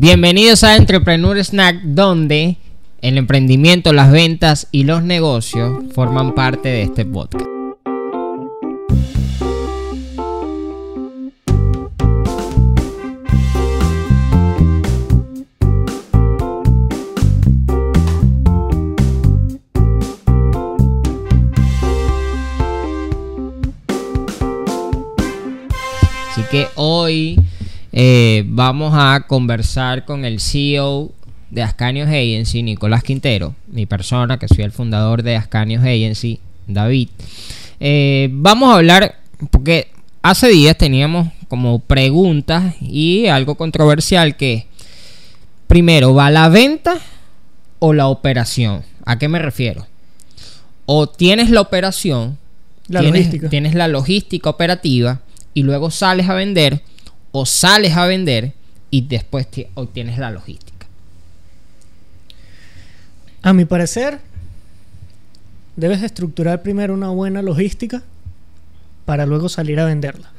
[0.00, 2.56] Bienvenidos a Entrepreneur Snack, donde
[3.02, 7.44] el emprendimiento, las ventas y los negocios forman parte de este podcast.
[26.30, 27.40] Así que hoy
[28.00, 31.10] eh, vamos a conversar con el CEO
[31.50, 36.38] de Ascanios Agency, Nicolás Quintero, mi persona, que soy el fundador de Ascanios Agency,
[36.68, 37.08] David.
[37.80, 39.16] Eh, vamos a hablar,
[39.50, 39.88] porque
[40.22, 44.68] hace días teníamos como preguntas y algo controversial que,
[45.66, 46.98] primero, ¿va la venta
[47.80, 48.84] o la operación?
[49.06, 49.88] ¿A qué me refiero?
[50.86, 52.38] O tienes la operación,
[52.86, 53.48] La tienes, logística.
[53.48, 55.20] tienes la logística operativa
[55.52, 56.80] y luego sales a vender
[57.32, 58.52] o sales a vender
[58.90, 60.86] y después te- obtienes la logística.
[63.42, 64.18] A mi parecer,
[65.76, 68.02] debes estructurar primero una buena logística
[69.04, 70.30] para luego salir a venderla.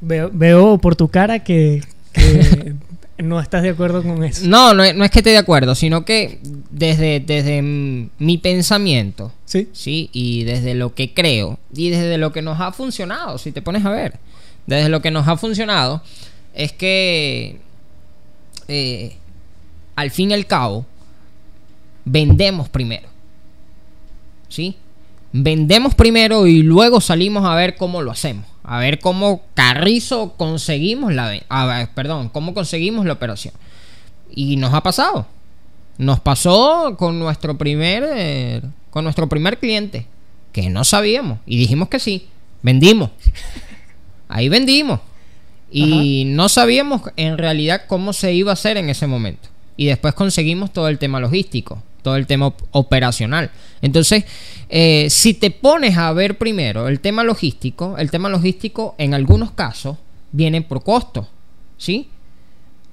[0.00, 2.74] Veo, veo por tu cara que, que
[3.22, 4.46] no estás de acuerdo con eso.
[4.46, 6.38] No, no, es- no es que esté de acuerdo, sino que
[6.70, 9.68] desde, desde mi pensamiento, ¿Sí?
[9.72, 10.10] ¿sí?
[10.12, 13.84] Y desde lo que creo y desde lo que nos ha funcionado, si te pones
[13.84, 14.18] a ver,
[14.66, 16.02] desde lo que nos ha funcionado,
[16.54, 17.60] es que
[18.68, 19.16] eh,
[19.96, 20.86] al fin y al cabo
[22.04, 23.08] vendemos primero,
[24.48, 24.76] ¿sí?
[25.32, 31.12] Vendemos primero y luego salimos a ver cómo lo hacemos, a ver cómo carrizo conseguimos
[31.14, 31.40] la,
[31.94, 33.54] perdón, cómo conseguimos la operación.
[34.30, 35.26] Y nos ha pasado.
[35.98, 40.06] Nos pasó con nuestro primer eh, con nuestro primer cliente
[40.52, 42.28] que no sabíamos y dijimos que sí,
[42.62, 43.10] vendimos.
[44.32, 45.00] Ahí vendimos.
[45.70, 49.48] Y no sabíamos en realidad cómo se iba a hacer en ese momento.
[49.76, 53.50] Y después conseguimos todo el tema logístico, todo el tema op- operacional.
[53.80, 54.24] Entonces,
[54.68, 59.52] eh, si te pones a ver primero el tema logístico, el tema logístico en algunos
[59.52, 59.96] casos
[60.30, 61.26] viene por costo,
[61.78, 62.08] ¿sí?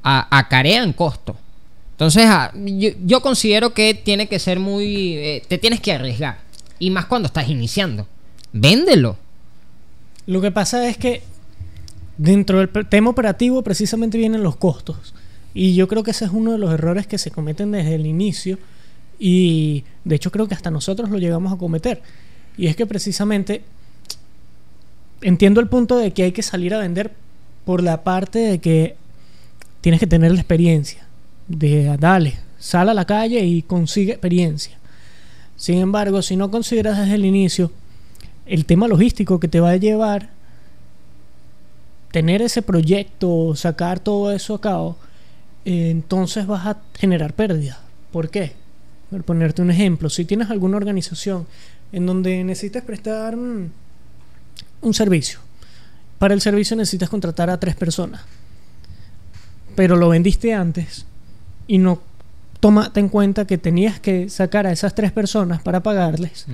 [0.03, 1.35] A- acarean costo.
[1.91, 5.15] Entonces, ah, yo, yo considero que tiene que ser muy...
[5.17, 6.39] eh, te tienes que arriesgar.
[6.79, 8.07] Y más cuando estás iniciando.
[8.53, 9.17] Véndelo.
[10.27, 11.23] Lo que pasa es que
[12.19, 15.15] dentro del tema operativo precisamente vienen los costos.
[15.53, 18.05] Y yo creo que ese es uno de los errores que se cometen desde el
[18.05, 18.59] inicio.
[19.17, 22.01] Y de hecho creo que hasta nosotros lo llegamos a cometer.
[22.57, 23.63] Y es que precisamente
[25.21, 27.13] entiendo el punto de que hay que salir a vender
[27.65, 28.97] por la parte de que
[29.81, 31.07] tienes que tener la experiencia.
[31.47, 34.77] De dale, sal a la calle y consigue experiencia.
[35.55, 37.71] Sin embargo, si no consideras desde el inicio
[38.45, 40.31] el tema logístico que te va a llevar
[42.11, 44.97] tener ese proyecto, sacar todo eso a cabo,
[45.65, 47.77] eh, entonces vas a generar pérdidas.
[48.11, 48.53] ¿Por qué?
[49.09, 51.47] Por ponerte un ejemplo, si tienes alguna organización
[51.91, 53.71] en donde necesitas prestar un
[54.91, 55.39] servicio,
[56.19, 58.21] para el servicio necesitas contratar a tres personas,
[59.75, 61.05] pero lo vendiste antes
[61.65, 62.01] y no
[62.59, 66.45] tomaste en cuenta que tenías que sacar a esas tres personas para pagarles,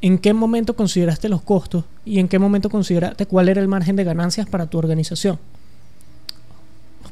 [0.00, 3.96] ¿En qué momento consideraste los costos y en qué momento consideraste cuál era el margen
[3.96, 5.38] de ganancias para tu organización?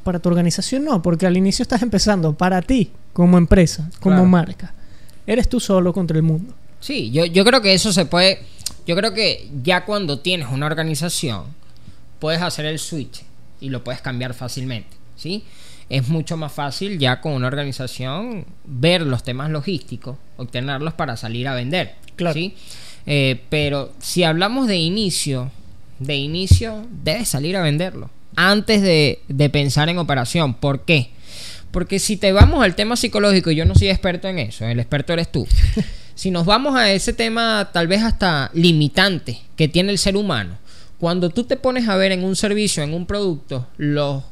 [0.04, 4.28] Para tu organización no, porque al inicio estás empezando para ti como empresa, como Claro.
[4.28, 4.72] marca.
[5.26, 6.54] Eres tú solo contra el mundo.
[6.78, 8.38] Sí, yo, yo creo que eso se puede.
[8.86, 11.44] Yo creo que ya cuando tienes una organización,
[12.20, 13.24] puedes hacer el switch
[13.60, 14.97] y lo puedes cambiar fácilmente.
[15.16, 15.42] ¿Sí?
[15.88, 21.48] Es mucho más fácil ya con una organización ver los temas logísticos, obtenerlos para salir
[21.48, 21.94] a vender.
[22.16, 22.34] Claro.
[22.34, 22.54] ¿sí?
[23.06, 25.50] Eh, pero si hablamos de inicio,
[25.99, 28.10] de inicio, debes salir a venderlo.
[28.34, 30.54] Antes de, de pensar en operación.
[30.54, 31.10] ¿Por qué?
[31.71, 35.12] Porque si te vamos al tema psicológico, yo no soy experto en eso, el experto
[35.12, 35.47] eres tú.
[36.15, 40.59] si nos vamos a ese tema tal vez hasta limitante que tiene el ser humano,
[40.98, 44.25] cuando tú te pones a ver en un servicio, en un producto, los,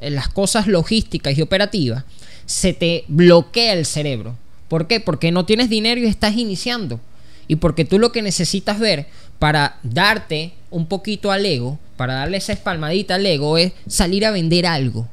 [0.00, 2.04] las cosas logísticas y operativas,
[2.44, 4.36] se te bloquea el cerebro.
[4.68, 5.00] ¿Por qué?
[5.00, 7.00] Porque no tienes dinero y estás iniciando.
[7.48, 9.06] Y porque tú lo que necesitas ver
[9.38, 14.30] para darte un poquito al ego, para darle esa espalmadita al ego, es salir a
[14.30, 15.08] vender algo.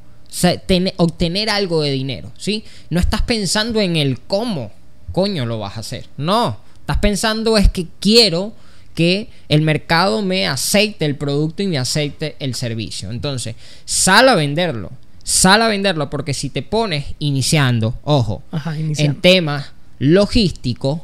[0.96, 2.64] Obtener algo de dinero, ¿sí?
[2.88, 4.70] No estás pensando en el cómo
[5.12, 6.06] coño lo vas a hacer.
[6.16, 8.52] No, estás pensando es que quiero
[8.94, 13.10] que el mercado me acepte el producto y me acepte el servicio.
[13.10, 14.90] Entonces, sal a venderlo.
[15.22, 21.00] Sal a venderlo porque si te pones iniciando, ojo, Ajá, en temas logísticos,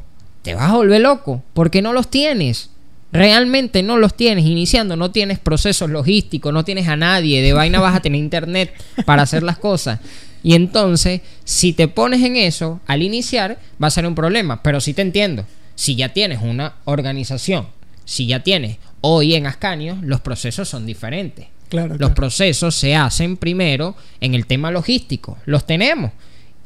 [0.46, 2.70] te vas a volver loco porque no los tienes.
[3.12, 7.80] realmente no los tienes iniciando, no tienes procesos logísticos, no tienes a nadie, de vaina
[7.80, 8.72] vas a tener internet
[9.04, 9.98] para hacer las cosas.
[10.44, 14.62] Y entonces, si te pones en eso al iniciar, va a ser un problema.
[14.62, 15.44] Pero sí te entiendo.
[15.74, 17.66] Si ya tienes una organización,
[18.04, 21.46] si ya tienes hoy en Ascanio, los procesos son diferentes.
[21.68, 22.14] Claro, Los claro.
[22.14, 25.38] procesos se hacen primero en el tema logístico.
[25.46, 26.12] Los tenemos.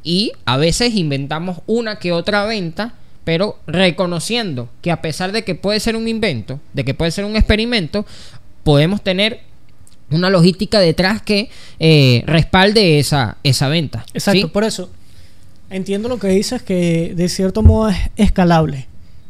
[0.03, 2.94] Y a veces inventamos una que otra venta,
[3.25, 7.25] pero reconociendo que a pesar de que puede ser un invento, de que puede ser
[7.25, 8.06] un experimento,
[8.64, 9.40] podemos tener
[10.11, 14.05] una logística detrás que eh, respalde esa, esa venta.
[14.14, 14.46] Exacto, ¿sí?
[14.46, 14.90] por eso
[15.70, 18.87] entiendo lo que dices que de cierto modo es escalable.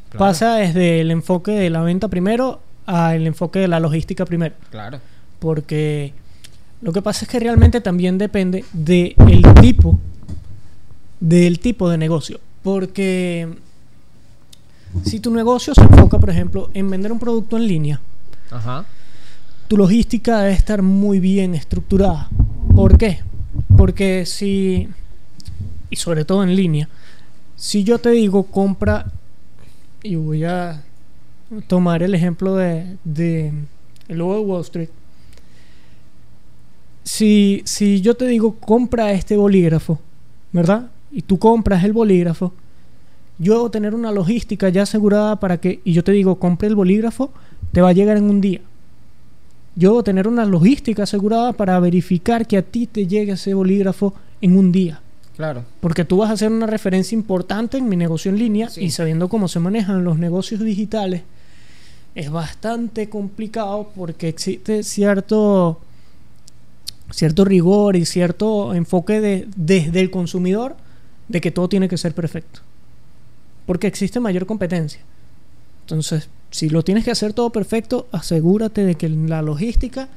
[0.09, 0.19] Claro.
[0.19, 4.55] Pasa desde el enfoque de la venta primero al enfoque de la logística primero.
[4.71, 5.01] Claro.
[5.39, 6.13] Porque
[6.83, 9.15] lo que pasa es que realmente también depende del
[9.61, 9.99] tipo
[11.21, 12.41] del tipo de negocio.
[12.63, 13.49] Porque
[15.05, 18.01] si tu negocio se enfoca, por ejemplo, en vender un producto en línea,
[18.51, 18.85] Ajá.
[19.69, 22.29] tu logística debe estar muy bien estructurada.
[22.75, 23.21] ¿Por qué?
[23.77, 24.89] Porque si,
[25.91, 26.89] y sobre todo en línea,
[27.57, 29.07] si yo te digo compra,
[30.03, 30.83] y voy a
[31.67, 33.53] tomar el ejemplo de, de
[34.09, 34.89] el logo de Wall Street,
[37.05, 39.99] si, si yo te digo compra este bolígrafo,
[40.53, 40.91] ¿verdad?
[41.11, 42.53] Y tú compras el bolígrafo,
[43.41, 46.77] yo debo tener una logística ya asegurada para que, y yo te digo compre el
[46.77, 47.33] bolígrafo,
[47.73, 48.61] te va a llegar en un día
[49.77, 54.15] yo debo tener una logística asegurada para verificar que a ti te llegue ese bolígrafo
[54.41, 55.01] en un día.
[55.37, 55.65] Claro.
[55.81, 58.83] Porque tú vas a hacer una referencia importante en mi negocio en línea Sí.
[58.83, 61.23] y sabiendo cómo se manejan los negocios digitales,
[62.15, 65.81] es bastante complicado porque existe cierto,
[67.11, 70.77] cierto rigor y cierto enfoque de, desde el consumidor
[71.29, 72.61] de que todo tiene que ser perfecto.
[73.71, 75.01] Porque existe mayor competencia.
[75.83, 80.09] Entonces, si lo tienes que hacer todo perfecto, asegúrate de que en la logística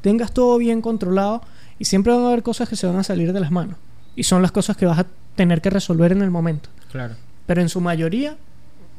[0.00, 1.40] tengas todo bien controlado
[1.78, 3.76] y siempre van a haber cosas que se van a salir de las manos.
[4.16, 5.06] Y son las cosas que vas a
[5.36, 6.68] tener que resolver en el momento.
[6.90, 7.14] Claro.
[7.46, 8.36] Pero en su mayoría,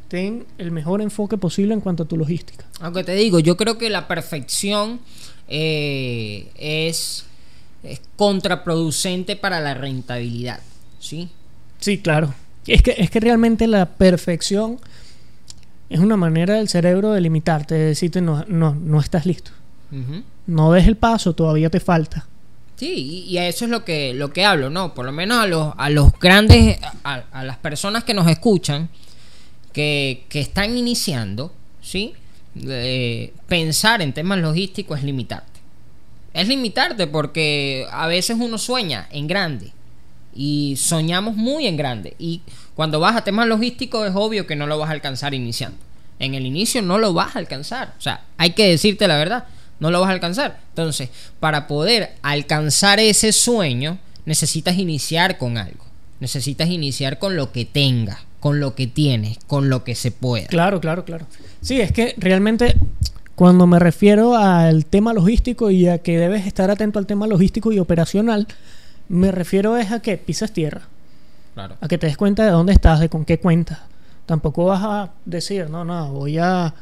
[0.08, 2.64] ten el mejor enfoque posible en cuanto a tu logística.
[2.80, 5.02] Aunque te digo, yo creo que la perfección
[5.50, 7.26] eh, es,
[7.84, 10.62] es contraproducente para la rentabilidad.
[10.98, 11.28] ¿Sí?
[11.82, 12.34] Sí, claro.
[12.68, 14.80] Es que, es que realmente la perfección
[15.90, 19.52] es una manera del cerebro de limitarte, de decirte no, no, no estás listo.
[20.46, 22.28] No des el paso, todavía te falta.
[22.76, 24.94] Sí, y, y a eso es lo que, lo que hablo, ¿no?
[24.94, 28.90] Por lo menos a los, a los grandes, a, a las personas que nos escuchan,
[29.72, 32.14] que, que están iniciando, ¿sí?
[32.56, 35.60] Eh, pensar en temas logísticos es limitarte.
[36.34, 39.72] Es limitarte porque a veces uno sueña en grande
[40.38, 42.16] y soñamos muy en grande.
[42.20, 42.42] Y
[42.76, 45.78] cuando vas a temas logísticos es obvio que no lo vas a alcanzar iniciando.
[46.20, 47.96] En el inicio no lo vas a alcanzar.
[47.98, 49.46] O sea, hay que decirte la verdad,
[49.80, 50.60] no lo vas a alcanzar.
[50.70, 55.86] Entonces, para poder alcanzar ese sueño, necesitas iniciar con algo.
[56.20, 60.48] Necesitas iniciar con lo que tengas, con lo que tienes, con lo que se pueda.
[60.48, 61.26] Claro, claro, claro.
[61.62, 62.76] Sí, es que realmente
[63.34, 67.72] cuando me refiero al tema logístico y a que debes estar atento al tema logístico
[67.72, 68.48] y operacional,
[69.10, 70.82] me refiero es a que pisas tierra,
[71.54, 71.76] Claro.
[71.82, 73.80] a que te des cuenta de dónde estás, de con qué cuentas.
[74.26, 76.74] Tampoco vas a decir, no, no, voy a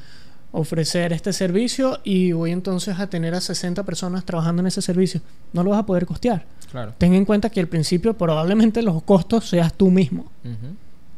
[0.51, 5.22] ofrecer este servicio y voy entonces a tener a 60 personas trabajando en ese servicio.
[5.54, 6.45] No lo vas a poder costear.
[6.72, 6.94] Claro.
[6.98, 10.32] Ten en cuenta que al principio probablemente los costos seas tú mismo.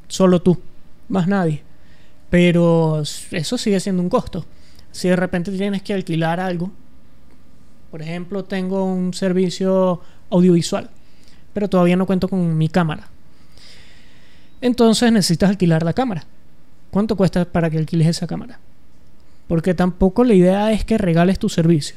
[0.08, 0.60] Solo tú,
[1.08, 1.64] más nadie.
[2.30, 4.46] Pero eso sigue siendo un costo.
[4.92, 6.72] Si de repente tienes que alquilar algo,
[7.92, 10.90] por ejemplo, tengo un servicio audiovisual,
[11.58, 13.08] pero todavía no cuento con mi cámara.
[14.62, 16.24] Entonces necesitas alquilar la cámara.
[16.92, 18.60] ¿Cuánto cuesta para que alquiles esa cámara?
[19.48, 21.96] Porque tampoco la idea es que regales tu servicio.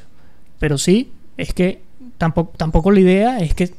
[0.57, 1.83] Pero sí, es que
[2.17, 3.71] tampoco, tampoco la idea es que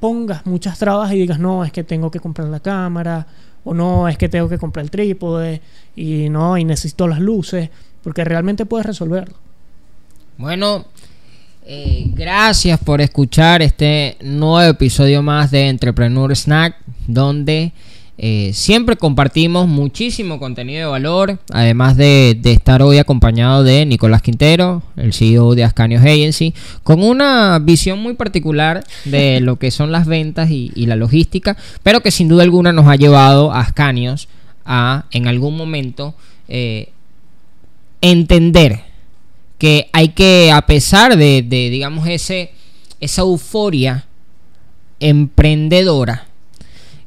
[0.00, 3.28] pongas muchas trabas y digas, no, es que tengo que comprar la cámara,
[3.62, 5.62] o no, es que tengo que comprar el trípode,
[5.94, 7.70] y no, y necesito las luces,
[8.02, 9.36] porque realmente puedes resolverlo.
[10.36, 10.84] Bueno,
[11.68, 16.76] eh, gracias por escuchar este nuevo episodio más de Entrepreneur Snack,
[17.08, 17.72] donde
[18.18, 24.82] eh, siempre compartimos muchísimo contenido de valor, además de, estar hoy acompañado de Nicolás Quintero,
[24.96, 26.54] el CEO de Ascanios Agency,
[26.84, 31.56] con una visión muy particular de lo que son las ventas y, y la logística,
[31.82, 34.28] pero que sin duda alguna nos ha llevado a Ascanios
[34.64, 36.14] a en algún momento
[36.48, 36.90] eh,
[38.00, 38.85] entender
[39.58, 42.52] que hay que, a pesar de, de, digamos, ese,
[43.00, 44.06] esa euforia
[45.00, 46.26] emprendedora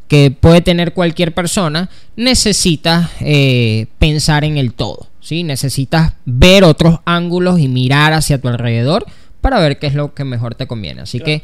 [0.07, 5.07] que puede tener cualquier persona, necesitas eh, pensar en el todo.
[5.21, 5.43] ¿sí?
[5.43, 9.05] Necesitas ver otros ángulos y mirar hacia tu alrededor
[9.39, 11.01] para ver qué es lo que mejor te conviene.
[11.01, 11.43] Así que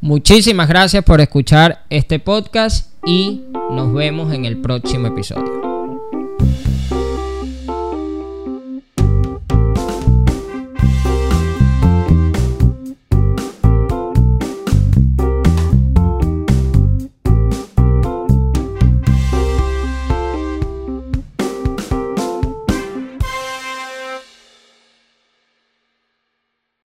[0.00, 5.66] muchísimas gracias por escuchar este podcast y nos vemos en el próximo episodio.